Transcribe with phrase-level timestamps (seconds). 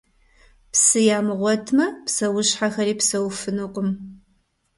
[0.71, 3.89] Псы ямыгъуэтмэ, псэущхьэхэри псэуфынукъым.